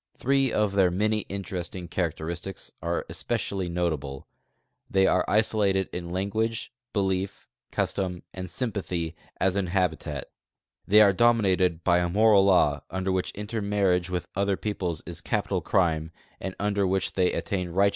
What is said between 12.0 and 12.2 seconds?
a